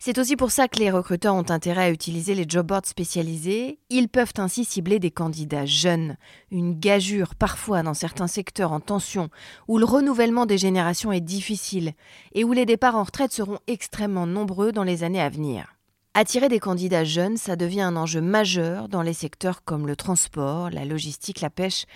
C'est 0.00 0.18
aussi 0.18 0.36
pour 0.36 0.52
ça 0.52 0.68
que 0.68 0.78
les 0.78 0.92
recruteurs 0.92 1.34
ont 1.34 1.50
intérêt 1.50 1.86
à 1.86 1.90
utiliser 1.90 2.36
les 2.36 2.44
job 2.46 2.68
boards 2.68 2.86
spécialisés. 2.86 3.80
Ils 3.90 4.08
peuvent 4.08 4.32
ainsi 4.38 4.64
cibler 4.64 5.00
des 5.00 5.10
candidats 5.10 5.66
jeunes, 5.66 6.16
une 6.52 6.78
gageure 6.78 7.34
parfois 7.34 7.82
dans 7.82 7.94
certains 7.94 8.28
secteurs 8.28 8.70
en 8.70 8.78
tension, 8.78 9.28
où 9.66 9.76
le 9.76 9.84
renouvellement 9.84 10.46
des 10.46 10.56
générations 10.56 11.10
est 11.10 11.20
difficile 11.20 11.94
et 12.32 12.44
où 12.44 12.52
les 12.52 12.64
départs 12.64 12.94
en 12.94 13.02
retraite 13.02 13.32
seront 13.32 13.58
extrêmement 13.66 14.28
nombreux 14.28 14.70
dans 14.70 14.84
les 14.84 15.02
années 15.02 15.20
à 15.20 15.30
venir. 15.30 15.74
Attirer 16.14 16.48
des 16.48 16.60
candidats 16.60 17.04
jeunes, 17.04 17.36
ça 17.36 17.56
devient 17.56 17.80
un 17.80 17.96
enjeu 17.96 18.20
majeur 18.20 18.88
dans 18.88 19.02
les 19.02 19.12
secteurs 19.12 19.64
comme 19.64 19.88
le 19.88 19.96
transport, 19.96 20.70
la 20.70 20.84
logistique, 20.84 21.40
la 21.40 21.50
pêche 21.50 21.86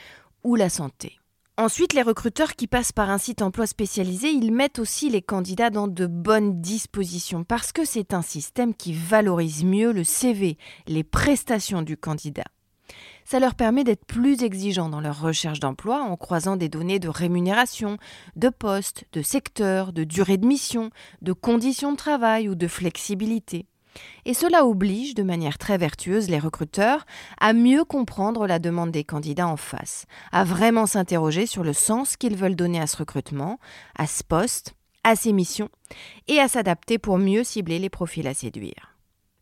ou 0.42 0.56
la 0.56 0.71
santé. 0.71 1.22
Ensuite, 1.62 1.92
les 1.92 2.02
recruteurs 2.02 2.57
qui 2.57 2.66
passent 2.66 2.90
par 2.90 3.09
un 3.09 3.19
site 3.19 3.40
emploi 3.40 3.69
spécialisé, 3.69 4.31
ils 4.31 4.50
mettent 4.50 4.81
aussi 4.81 5.09
les 5.09 5.23
candidats 5.23 5.71
dans 5.71 5.87
de 5.87 6.07
bonnes 6.09 6.61
dispositions 6.61 7.45
parce 7.45 7.71
que 7.71 7.85
c'est 7.85 8.14
un 8.14 8.21
système 8.21 8.75
qui 8.75 8.92
valorise 8.92 9.62
mieux 9.62 9.92
le 9.92 10.02
CV, 10.02 10.59
les 10.88 11.04
prestations 11.04 11.83
du 11.83 11.97
candidat. 11.97 12.42
Ça 13.25 13.38
leur 13.38 13.54
permet 13.54 13.85
d'être 13.85 14.04
plus 14.07 14.42
exigeants 14.42 14.88
dans 14.88 15.00
leur 15.00 15.21
recherche 15.21 15.61
d'emploi 15.61 16.02
en 16.02 16.16
croisant 16.16 16.57
des 16.57 16.69
données 16.69 16.99
de 16.99 17.09
rémunération, 17.09 17.97
de 18.35 18.49
poste, 18.49 19.04
de 19.12 19.23
secteur, 19.23 19.92
de 19.92 20.02
durée 20.02 20.38
de 20.38 20.47
mission, 20.47 20.90
de 21.21 21.33
conditions 21.33 21.92
de 21.92 21.97
travail 21.97 22.49
ou 22.49 22.57
de 22.57 22.66
flexibilité. 22.66 23.66
Et 24.25 24.35
cela 24.35 24.67
oblige, 24.67 25.15
de 25.15 25.23
manière 25.23 25.59
très 25.59 25.79
vertueuse, 25.79 26.29
les 26.29 26.39
recruteurs 26.39 27.05
à 27.41 27.53
mieux 27.53 27.85
comprendre 27.85 28.47
la 28.47 28.59
demande 28.59 28.91
des 28.91 29.05
candidats 29.05 29.49
en 29.49 29.57
face, 29.57 30.07
à 30.31 30.45
vraiment 30.45 30.87
s'interroger 30.87 31.47
sur 31.47 31.65
le 31.65 31.73
sens 31.73 32.17
qu'ils 32.17 32.37
veulent 32.37 32.57
donner 32.57 32.81
à 32.81 32.87
ce 32.87 32.97
recrutement, 32.97 33.59
à 33.97 34.07
ce 34.07 34.23
poste, 34.23 34.75
à 35.05 35.17
ces 35.17 35.33
missions, 35.33 35.69
et 36.29 36.39
à 36.39 36.49
s'adapter 36.49 36.99
pour 36.99 37.19
mieux 37.19 37.45
cibler 37.45 37.79
les 37.79 37.91
profils 37.91 38.27
à 38.27 38.35
séduire. 38.35 38.93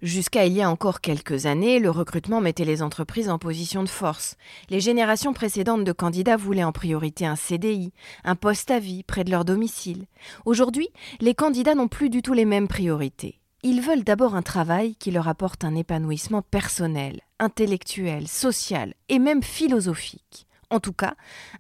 Jusqu'à 0.03 0.47
il 0.47 0.55
y 0.55 0.63
a 0.63 0.71
encore 0.71 1.03
quelques 1.03 1.45
années, 1.45 1.79
le 1.79 1.91
recrutement 1.91 2.41
mettait 2.41 2.65
les 2.65 2.81
entreprises 2.81 3.29
en 3.29 3.39
position 3.39 3.83
de 3.83 3.89
force. 3.89 4.37
Les 4.71 4.81
générations 4.81 5.35
précédentes 5.35 5.85
de 5.85 5.93
candidats 5.93 6.39
voulaient 6.39 6.65
en 6.65 6.73
priorité 6.73 7.27
un 7.27 7.37
CDI, 7.37 7.93
un 8.25 8.35
poste 8.35 8.71
à 8.71 8.79
vie 8.79 9.03
près 9.03 9.25
de 9.25 9.31
leur 9.31 9.45
domicile. 9.45 10.07
Aujourd'hui, 10.47 10.89
les 11.21 11.35
candidats 11.35 11.75
n'ont 11.75 11.89
plus 11.89 12.09
du 12.09 12.23
tout 12.23 12.33
les 12.33 12.47
mêmes 12.47 12.69
priorités. 12.69 13.40
Ils 13.63 13.83
veulent 13.83 14.05
d'abord 14.05 14.35
un 14.35 14.43
travail 14.43 14.95
qui 14.95 15.11
leur 15.11 15.29
apporte 15.29 15.65
un 15.65 15.75
épanouissement 15.75 16.41
personnel, 16.41 17.21
intellectuel, 17.39 18.27
social 18.27 18.95
et 19.11 19.19
même 19.19 19.43
philosophique. 19.43 20.47
En 20.71 20.81
tout 20.81 20.95
cas, 20.95 21.15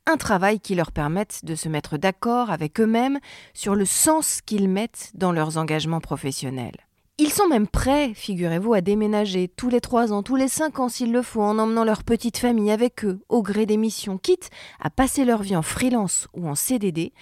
un 0.06 0.16
travail 0.16 0.60
qui 0.60 0.74
leur 0.74 0.92
permette 0.92 1.44
de 1.44 1.54
se 1.54 1.68
mettre 1.68 1.98
d'accord 1.98 2.50
avec 2.50 2.80
eux-mêmes 2.80 3.18
sur 3.52 3.74
le 3.74 3.84
sens 3.84 4.40
qu'ils 4.40 4.68
mettent 4.68 5.10
dans 5.14 5.32
leurs 5.32 5.58
engagements 5.58 6.00
professionnels. 6.00 6.76
Ils 7.18 7.30
sont 7.30 7.48
même 7.48 7.68
prêts, 7.68 8.14
figurez-vous, 8.14 8.72
à 8.72 8.80
déménager 8.80 9.48
tous 9.48 9.68
les 9.68 9.82
trois 9.82 10.10
ans, 10.10 10.22
tous 10.22 10.36
les 10.36 10.48
cinq 10.48 10.78
ans 10.78 10.88
s'il 10.88 11.12
le 11.12 11.20
faut, 11.20 11.42
en 11.42 11.58
emmenant 11.58 11.84
leur 11.84 12.02
petite 12.02 12.38
famille 12.38 12.70
avec 12.70 13.04
eux, 13.04 13.20
au 13.28 13.42
gré 13.42 13.66
des 13.66 13.76
missions, 13.76 14.16
quitte 14.16 14.48
à 14.80 14.88
passer 14.88 15.26
leur 15.26 15.42
vie 15.42 15.54
en 15.54 15.60
freelance 15.60 16.28
ou 16.32 16.48
en 16.48 16.54
CDD, 16.54 17.12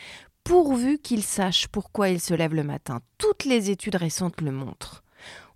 pourvu 0.48 0.98
qu'ils 0.98 1.24
sachent 1.24 1.68
pourquoi 1.68 2.08
ils 2.08 2.22
se 2.22 2.32
lèvent 2.32 2.54
le 2.54 2.64
matin. 2.64 3.00
Toutes 3.18 3.44
les 3.44 3.68
études 3.68 3.96
récentes 3.96 4.40
le 4.40 4.50
montrent. 4.50 5.04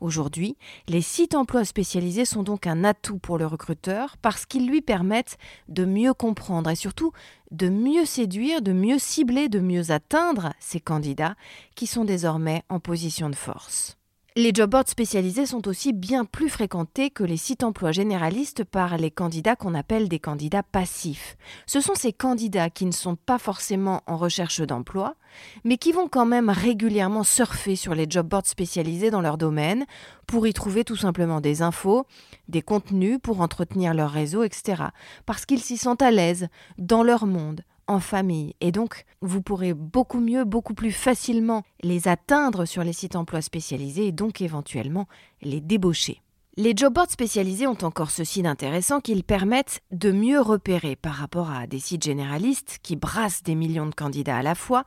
Aujourd'hui, 0.01 0.59
les 0.87 1.01
sites 1.01 1.35
emploi 1.35 1.65
spécialisés 1.65 2.27
sont 2.27 2.43
donc 2.43 2.67
un 2.67 2.85
atout 2.85 3.19
pour 3.19 3.39
le 3.39 3.47
recruteur 3.47 4.19
parce 4.19 4.45
qu'ils 4.45 4.69
lui 4.69 4.83
permettent 4.83 5.39
de 5.69 5.87
mieux 5.87 6.13
comprendre 6.13 6.69
et 6.69 6.75
surtout 6.75 7.13
de 7.53 7.71
mieux 7.71 8.05
séduire, 8.05 8.61
de 8.61 8.75
mieux 8.75 8.99
cibler, 8.99 9.49
de 9.49 9.61
mieux 9.61 9.93
atteindre 9.93 10.53
ces 10.61 10.79
candidats 10.79 11.37
qui 11.75 11.87
sont 11.87 12.05
désormais 12.05 12.63
en 12.69 12.79
position 12.79 13.31
de 13.31 13.35
force. 13.35 13.97
Les 14.35 14.53
job 14.55 14.71
boards 14.71 14.89
spécialisés 14.89 15.45
sont 15.45 15.69
aussi 15.69 15.93
bien 15.93 16.25
plus 16.25 16.49
fréquentés 16.49 17.11
que 17.11 17.23
les 17.23 17.37
sites 17.37 17.65
emploi 17.65 17.93
généralistes 17.93 18.65
par 18.65 18.97
les 18.97 19.11
candidats 19.11 19.57
qu'on 19.57 19.75
appelle 19.75 20.09
des 20.09 20.21
candidats 20.21 20.63
passifs. 20.63 21.37
Ce 21.67 21.83
sont 21.83 21.95
ces 21.95 22.15
candidats 22.15 22.71
qui 22.71 22.87
ne 22.87 22.93
sont 22.93 23.15
pas 23.15 23.39
forcément 23.39 24.03
en 24.07 24.17
recherche 24.17 24.63
d'emploi, 24.63 25.17
mais 25.65 25.77
qui 25.77 25.93
vont 25.93 26.09
quand 26.09 26.25
même 26.25 26.49
régulièrement 26.49 27.25
surfer 27.25 27.77
sur 27.77 27.95
les 27.95 28.07
job 28.09 28.27
boards 28.27 28.47
spécialisés 28.47 29.11
dans 29.11 29.21
leur 29.21 29.37
domaine 29.37 29.85
pour 30.27 30.47
y 30.47 30.55
trouver 30.55 30.85
tout 30.85 30.97
simplement 30.97 31.43
des 31.43 31.61
infos, 31.61 32.07
des 32.49 32.63
contenus 32.63 33.19
pour 33.23 33.43
entretenir 33.43 33.93
leur 33.93 34.11
réseau, 34.11 34.45
etc. 34.45 34.85
Parce 35.27 35.45
qu'ils 35.45 35.61
s'y 35.61 35.77
sentent 35.77 36.01
à 36.01 36.11
l'aise 36.11 36.49
dans 36.79 37.03
leur 37.03 37.27
monde, 37.27 37.61
famille. 38.01 38.55
Et 38.61 38.73
donc, 38.73 39.05
vous 39.21 39.43
pourrez 39.43 39.75
beaucoup 39.75 40.21
mieux, 40.21 40.45
beaucoup 40.45 40.75
plus 40.75 40.93
facilement 40.93 41.63
les 41.83 42.09
atteindre 42.09 42.65
sur 42.65 42.85
les 42.85 42.93
sites 42.93 43.17
emploi 43.17 43.43
spécialisés 43.43 44.07
et 44.07 44.13
donc 44.13 44.41
éventuellement 44.41 45.07
les 45.43 45.61
débaucher. 45.61 46.23
Les 46.59 46.75
job 46.77 46.93
boards 46.93 47.11
spécialisés 47.11 47.67
ont 47.67 47.79
encore 47.83 48.11
ceci 48.11 48.43
d'intéressant 48.43 49.01
qu'ils 49.01 49.25
permettent 49.25 49.81
de 49.91 50.13
mieux 50.13 50.39
repérer 50.39 50.97
par 50.97 51.15
rapport 51.15 51.51
à 51.51 51.67
des 51.67 51.79
sites 51.79 52.05
généralistes 52.05 52.79
qui 52.83 52.95
brassent 52.95 53.43
des 53.43 53.55
millions 53.55 53.87
de 53.87 53.95
candidats 53.95 54.37
à 54.37 54.43
la 54.43 54.55
fois, 54.55 54.85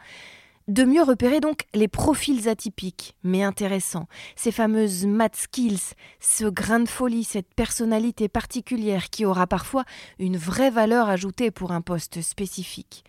de 0.68 0.84
mieux 0.84 1.04
repérer 1.04 1.40
donc 1.40 1.66
les 1.74 1.88
profils 1.88 2.50
atypiques, 2.50 3.16
mais 3.24 3.44
intéressants, 3.44 4.08
ces 4.36 4.52
fameuses 4.52 5.06
math 5.06 5.36
skills, 5.36 5.94
ce 6.20 6.46
grain 6.46 6.80
de 6.80 6.90
folie, 6.90 7.24
cette 7.24 7.54
personnalité 7.54 8.28
particulière 8.28 9.10
qui 9.10 9.26
aura 9.26 9.46
parfois 9.46 9.86
une 10.18 10.38
vraie 10.38 10.72
valeur 10.72 11.08
ajoutée 11.08 11.52
pour 11.52 11.72
un 11.72 11.82
poste 11.82 12.22
spécifique. 12.22 13.04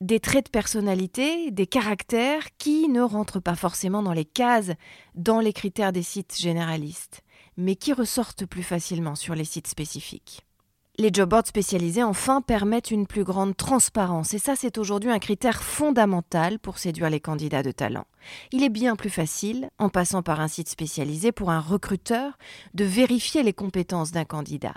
Des 0.00 0.20
traits 0.20 0.46
de 0.46 0.50
personnalité, 0.50 1.50
des 1.50 1.66
caractères 1.66 2.48
qui 2.58 2.88
ne 2.88 3.00
rentrent 3.00 3.40
pas 3.40 3.56
forcément 3.56 4.02
dans 4.02 4.12
les 4.12 4.26
cases, 4.26 4.72
dans 5.14 5.40
les 5.40 5.52
critères 5.52 5.92
des 5.92 6.02
sites 6.02 6.36
généralistes, 6.38 7.22
mais 7.56 7.76
qui 7.76 7.92
ressortent 7.92 8.46
plus 8.46 8.62
facilement 8.62 9.14
sur 9.14 9.34
les 9.34 9.44
sites 9.44 9.68
spécifiques. 9.68 10.45
Les 10.98 11.10
job 11.12 11.28
boards 11.28 11.46
spécialisés, 11.46 12.02
enfin, 12.02 12.40
permettent 12.40 12.90
une 12.90 13.06
plus 13.06 13.22
grande 13.22 13.54
transparence, 13.54 14.32
et 14.32 14.38
ça, 14.38 14.56
c'est 14.56 14.78
aujourd'hui 14.78 15.10
un 15.10 15.18
critère 15.18 15.62
fondamental 15.62 16.58
pour 16.58 16.78
séduire 16.78 17.10
les 17.10 17.20
candidats 17.20 17.62
de 17.62 17.70
talent. 17.70 18.06
Il 18.50 18.64
est 18.64 18.70
bien 18.70 18.96
plus 18.96 19.10
facile, 19.10 19.68
en 19.78 19.90
passant 19.90 20.22
par 20.22 20.40
un 20.40 20.48
site 20.48 20.70
spécialisé, 20.70 21.32
pour 21.32 21.50
un 21.50 21.60
recruteur 21.60 22.38
de 22.72 22.84
vérifier 22.84 23.42
les 23.42 23.52
compétences 23.52 24.10
d'un 24.10 24.24
candidat. 24.24 24.72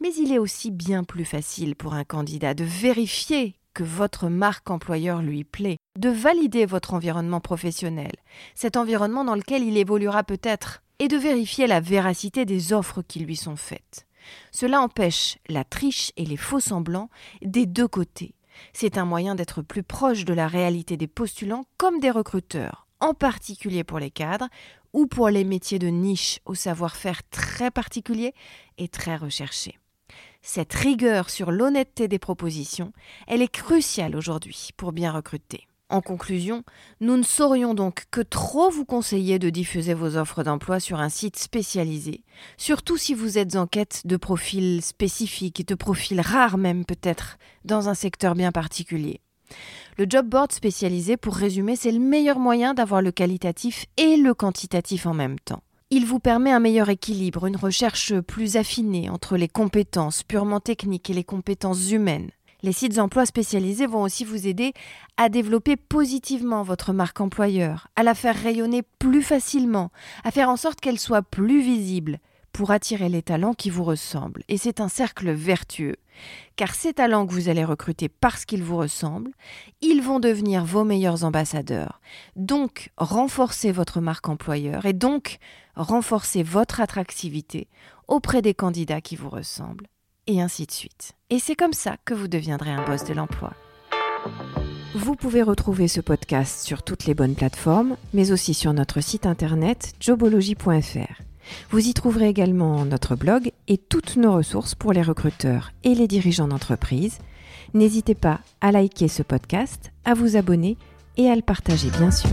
Mais 0.00 0.14
il 0.14 0.32
est 0.32 0.38
aussi 0.38 0.70
bien 0.70 1.02
plus 1.02 1.24
facile 1.24 1.74
pour 1.74 1.94
un 1.94 2.04
candidat 2.04 2.54
de 2.54 2.62
vérifier 2.62 3.56
que 3.74 3.82
votre 3.82 4.28
marque 4.28 4.70
employeur 4.70 5.20
lui 5.20 5.42
plaît, 5.42 5.78
de 5.98 6.10
valider 6.10 6.64
votre 6.64 6.94
environnement 6.94 7.40
professionnel, 7.40 8.12
cet 8.54 8.76
environnement 8.76 9.24
dans 9.24 9.34
lequel 9.34 9.64
il 9.64 9.76
évoluera 9.76 10.22
peut-être, 10.22 10.84
et 11.00 11.08
de 11.08 11.16
vérifier 11.16 11.66
la 11.66 11.80
véracité 11.80 12.44
des 12.44 12.72
offres 12.72 13.02
qui 13.02 13.18
lui 13.18 13.34
sont 13.34 13.56
faites. 13.56 14.06
Cela 14.52 14.80
empêche 14.80 15.38
la 15.48 15.64
triche 15.64 16.12
et 16.16 16.24
les 16.24 16.36
faux 16.36 16.60
semblants 16.60 17.10
des 17.42 17.66
deux 17.66 17.88
côtés. 17.88 18.34
C'est 18.72 18.98
un 18.98 19.04
moyen 19.04 19.34
d'être 19.34 19.62
plus 19.62 19.82
proche 19.82 20.24
de 20.24 20.34
la 20.34 20.48
réalité 20.48 20.96
des 20.96 21.06
postulants 21.06 21.66
comme 21.76 22.00
des 22.00 22.10
recruteurs, 22.10 22.86
en 23.00 23.14
particulier 23.14 23.84
pour 23.84 23.98
les 23.98 24.10
cadres 24.10 24.48
ou 24.92 25.06
pour 25.06 25.28
les 25.28 25.44
métiers 25.44 25.78
de 25.78 25.88
niche 25.88 26.40
au 26.46 26.54
savoir-faire 26.54 27.22
très 27.28 27.70
particulier 27.70 28.34
et 28.78 28.88
très 28.88 29.16
recherché. 29.16 29.78
Cette 30.42 30.72
rigueur 30.72 31.28
sur 31.28 31.50
l'honnêteté 31.50 32.08
des 32.08 32.18
propositions, 32.18 32.92
elle 33.26 33.42
est 33.42 33.52
cruciale 33.52 34.16
aujourd'hui 34.16 34.70
pour 34.76 34.92
bien 34.92 35.12
recruter. 35.12 35.66
En 35.88 36.00
conclusion, 36.00 36.64
nous 37.00 37.16
ne 37.16 37.22
saurions 37.22 37.72
donc 37.72 38.06
que 38.10 38.20
trop 38.20 38.70
vous 38.70 38.84
conseiller 38.84 39.38
de 39.38 39.50
diffuser 39.50 39.94
vos 39.94 40.16
offres 40.16 40.42
d'emploi 40.42 40.80
sur 40.80 40.98
un 40.98 41.08
site 41.08 41.36
spécialisé, 41.36 42.24
surtout 42.56 42.96
si 42.96 43.14
vous 43.14 43.38
êtes 43.38 43.54
en 43.54 43.68
quête 43.68 44.02
de 44.04 44.16
profils 44.16 44.82
spécifiques 44.82 45.66
de 45.66 45.76
profils 45.76 46.20
rares 46.20 46.58
même 46.58 46.84
peut-être 46.84 47.38
dans 47.64 47.88
un 47.88 47.94
secteur 47.94 48.34
bien 48.34 48.50
particulier. 48.50 49.20
Le 49.96 50.06
job 50.08 50.26
board 50.28 50.50
spécialisé, 50.50 51.16
pour 51.16 51.36
résumer, 51.36 51.76
c'est 51.76 51.92
le 51.92 52.00
meilleur 52.00 52.40
moyen 52.40 52.74
d'avoir 52.74 53.00
le 53.00 53.12
qualitatif 53.12 53.86
et 53.96 54.16
le 54.16 54.34
quantitatif 54.34 55.06
en 55.06 55.14
même 55.14 55.38
temps. 55.38 55.62
Il 55.90 56.04
vous 56.04 56.18
permet 56.18 56.50
un 56.50 56.58
meilleur 56.58 56.88
équilibre, 56.88 57.46
une 57.46 57.56
recherche 57.56 58.18
plus 58.20 58.56
affinée 58.56 59.08
entre 59.08 59.36
les 59.36 59.46
compétences 59.46 60.24
purement 60.24 60.58
techniques 60.58 61.10
et 61.10 61.14
les 61.14 61.22
compétences 61.22 61.92
humaines. 61.92 62.32
Les 62.62 62.72
sites 62.72 62.98
emploi 62.98 63.26
spécialisés 63.26 63.86
vont 63.86 64.02
aussi 64.02 64.24
vous 64.24 64.46
aider 64.46 64.72
à 65.16 65.28
développer 65.28 65.76
positivement 65.76 66.62
votre 66.62 66.92
marque 66.92 67.20
employeur, 67.20 67.88
à 67.96 68.02
la 68.02 68.14
faire 68.14 68.36
rayonner 68.36 68.82
plus 68.98 69.22
facilement, 69.22 69.90
à 70.24 70.30
faire 70.30 70.48
en 70.48 70.56
sorte 70.56 70.80
qu'elle 70.80 70.98
soit 70.98 71.22
plus 71.22 71.60
visible 71.60 72.18
pour 72.52 72.70
attirer 72.70 73.10
les 73.10 73.20
talents 73.20 73.52
qui 73.52 73.68
vous 73.68 73.84
ressemblent. 73.84 74.42
Et 74.48 74.56
c'est 74.56 74.80
un 74.80 74.88
cercle 74.88 75.30
vertueux. 75.30 75.96
Car 76.56 76.74
ces 76.74 76.94
talents 76.94 77.26
que 77.26 77.32
vous 77.34 77.50
allez 77.50 77.64
recruter 77.64 78.08
parce 78.08 78.46
qu'ils 78.46 78.62
vous 78.62 78.78
ressemblent, 78.78 79.32
ils 79.82 80.00
vont 80.00 80.20
devenir 80.20 80.64
vos 80.64 80.82
meilleurs 80.82 81.24
ambassadeurs. 81.24 82.00
Donc, 82.34 82.90
renforcer 82.96 83.72
votre 83.72 84.00
marque 84.00 84.30
employeur 84.30 84.86
et 84.86 84.94
donc 84.94 85.36
renforcer 85.74 86.42
votre 86.42 86.80
attractivité 86.80 87.68
auprès 88.08 88.40
des 88.40 88.54
candidats 88.54 89.02
qui 89.02 89.16
vous 89.16 89.28
ressemblent 89.28 89.88
et 90.26 90.40
ainsi 90.40 90.66
de 90.66 90.72
suite. 90.72 91.12
Et 91.30 91.38
c'est 91.38 91.56
comme 91.56 91.72
ça 91.72 91.96
que 92.04 92.14
vous 92.14 92.28
deviendrez 92.28 92.70
un 92.70 92.84
boss 92.84 93.04
de 93.04 93.14
l'emploi. 93.14 93.52
Vous 94.94 95.14
pouvez 95.14 95.42
retrouver 95.42 95.88
ce 95.88 96.00
podcast 96.00 96.64
sur 96.64 96.82
toutes 96.82 97.04
les 97.04 97.14
bonnes 97.14 97.34
plateformes, 97.34 97.96
mais 98.14 98.32
aussi 98.32 98.54
sur 98.54 98.72
notre 98.72 99.00
site 99.00 99.26
internet 99.26 99.92
jobology.fr. 100.00 101.22
Vous 101.70 101.86
y 101.86 101.94
trouverez 101.94 102.28
également 102.28 102.84
notre 102.84 103.14
blog 103.14 103.52
et 103.68 103.78
toutes 103.78 104.16
nos 104.16 104.32
ressources 104.32 104.74
pour 104.74 104.92
les 104.92 105.02
recruteurs 105.02 105.72
et 105.84 105.94
les 105.94 106.08
dirigeants 106.08 106.48
d'entreprise. 106.48 107.18
N'hésitez 107.74 108.14
pas 108.14 108.40
à 108.60 108.72
liker 108.72 109.08
ce 109.08 109.22
podcast, 109.22 109.92
à 110.04 110.14
vous 110.14 110.36
abonner 110.36 110.76
et 111.16 111.28
à 111.28 111.36
le 111.36 111.42
partager 111.42 111.90
bien 111.90 112.10
sûr. 112.10 112.30